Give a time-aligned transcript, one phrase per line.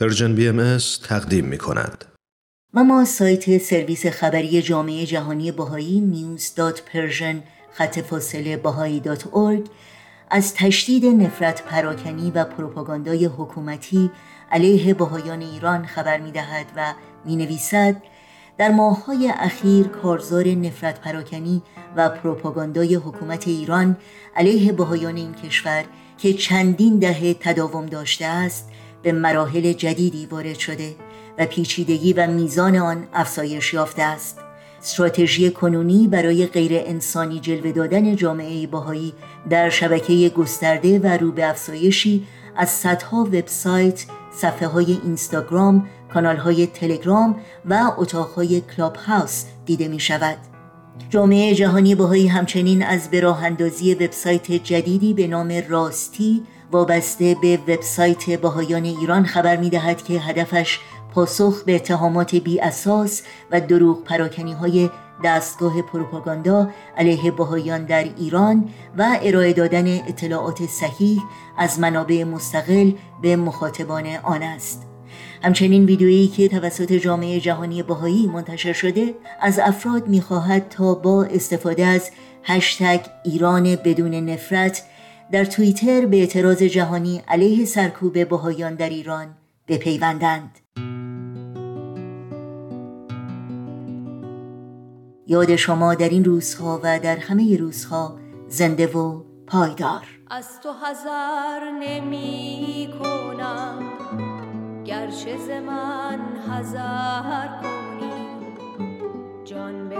[0.00, 0.78] Persian BM
[1.08, 2.04] تقدیم می کند.
[2.74, 7.36] وب‌سایت سرویس خبری جامعه جهانی بهایی news.persian
[7.72, 9.02] خط فاصله bahai
[10.30, 14.10] از تشدید نفرت پراکنی و پروپاگاندای حکومتی
[14.52, 16.94] علیه بهاییان ایران خبر می دهد و
[17.24, 18.02] می نویسد
[18.58, 21.62] در ماههای اخیر کارزار نفرت پراکنی
[21.96, 23.96] و پروپاگاندای حکومت ایران
[24.36, 25.84] علیه بهاییان این کشور
[26.18, 28.67] که چندین دهه تداوم داشته است
[29.02, 30.94] به مراحل جدیدی وارد شده
[31.38, 34.38] و پیچیدگی و میزان آن افزایش یافته است
[34.78, 39.12] استراتژی کنونی برای غیر انسانی جلوه دادن جامعه باهایی
[39.50, 46.66] در شبکه گسترده و رو به افزایشی از صدها وبسایت، صفحه های اینستاگرام، کانال های
[46.66, 50.38] تلگرام و اتاق های کلاب هاوس دیده می شود.
[51.10, 56.42] جامعه جهانی باهایی همچنین از براه اندازی وبسایت جدیدی به نام راستی
[56.72, 60.78] وابسته به وبسایت باهایان ایران خبر می دهد که هدفش
[61.14, 64.90] پاسخ به اتهامات بی اساس و دروغ پراکنی های
[65.24, 71.22] دستگاه پروپاگاندا علیه باهایان در ایران و ارائه دادن اطلاعات صحیح
[71.58, 72.92] از منابع مستقل
[73.22, 74.82] به مخاطبان آن است.
[75.42, 81.86] همچنین ویدیویی که توسط جامعه جهانی باهایی منتشر شده از افراد می‌خواهد تا با استفاده
[81.86, 82.10] از
[82.42, 84.82] هشتگ ایران بدون نفرت
[85.32, 89.34] در توییتر به اعتراض جهانی علیه سرکوب بهایان در ایران
[89.68, 90.58] بپیوندند.
[95.26, 100.06] یاد شما در این روزها و در همه روزها زنده و پایدار.
[100.30, 103.78] از تو حذر نمی کنم
[104.84, 105.50] گرچه ز
[106.50, 108.28] حذر کنی.
[109.44, 109.96] جان به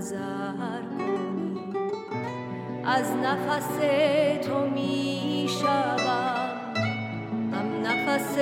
[0.00, 0.82] نظر
[2.84, 3.78] از نفس
[4.46, 6.50] تو می‌شوم.
[7.52, 8.38] هم نفس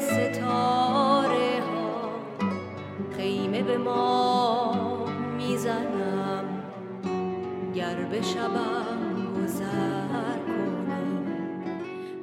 [0.00, 2.10] ستاره ها
[3.16, 4.74] خیمه به ما
[5.36, 6.44] می‌زنم.
[7.74, 8.98] گر به شبم
[9.36, 11.80] گذر کنی.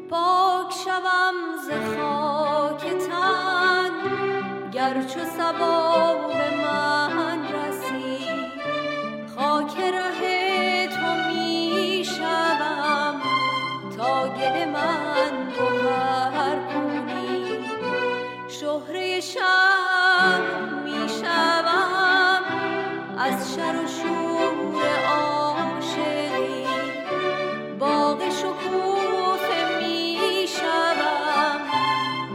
[0.09, 1.35] پاک شوم
[1.65, 3.91] ز خاک تن.
[4.71, 6.32] گر چو سبا
[18.63, 20.43] شهره شب
[20.83, 22.43] می‌شوم.
[23.17, 26.67] از شر و شور عاشقی
[27.79, 31.61] باغ شکوفه می‌شوم.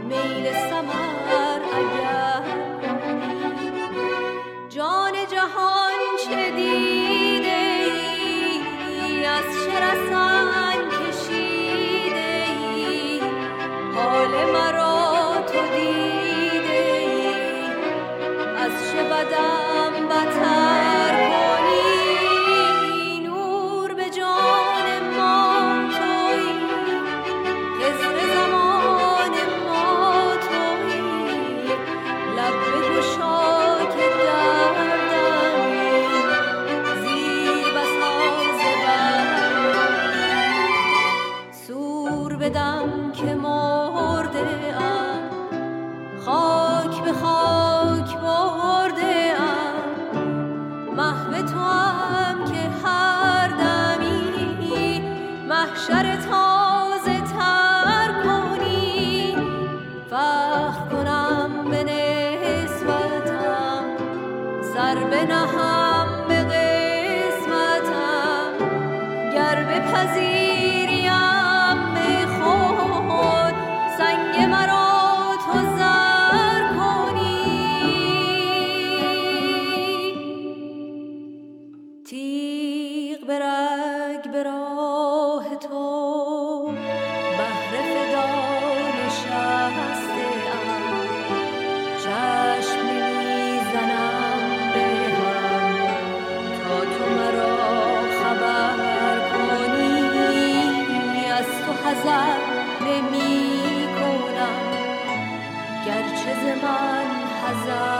[0.07, 2.43] میل سمر اگر
[4.69, 12.45] جان جهان چه دیده ای از رسن کشیده
[12.75, 13.21] ای
[13.95, 14.68] حال مرا
[65.11, 67.79] بنهم به قسمتم.
[69.33, 70.38] گر بپذیریم
[107.69, 107.98] desire.